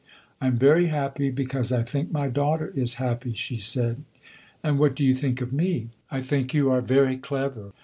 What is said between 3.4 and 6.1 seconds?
said. "And what do you think of me?"